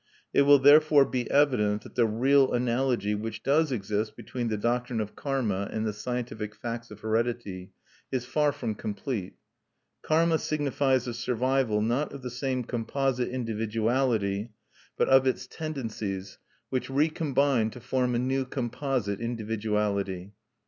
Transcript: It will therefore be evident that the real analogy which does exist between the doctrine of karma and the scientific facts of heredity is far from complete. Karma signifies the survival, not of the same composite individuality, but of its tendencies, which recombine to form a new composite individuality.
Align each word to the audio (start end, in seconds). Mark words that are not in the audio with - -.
It 0.33 0.41
will 0.41 0.57
therefore 0.57 1.05
be 1.05 1.29
evident 1.29 1.83
that 1.83 1.93
the 1.93 2.07
real 2.07 2.53
analogy 2.53 3.13
which 3.13 3.43
does 3.43 3.71
exist 3.71 4.15
between 4.15 4.47
the 4.47 4.57
doctrine 4.57 4.99
of 4.99 5.15
karma 5.15 5.69
and 5.71 5.85
the 5.85 5.93
scientific 5.93 6.55
facts 6.55 6.89
of 6.89 7.01
heredity 7.01 7.71
is 8.11 8.25
far 8.25 8.51
from 8.51 8.73
complete. 8.73 9.35
Karma 10.01 10.39
signifies 10.39 11.05
the 11.05 11.13
survival, 11.13 11.83
not 11.83 12.13
of 12.13 12.23
the 12.23 12.31
same 12.31 12.63
composite 12.63 13.29
individuality, 13.29 14.49
but 14.97 15.07
of 15.07 15.27
its 15.27 15.45
tendencies, 15.45 16.39
which 16.71 16.89
recombine 16.89 17.69
to 17.69 17.79
form 17.79 18.15
a 18.15 18.17
new 18.17 18.43
composite 18.43 19.21
individuality. 19.21 20.31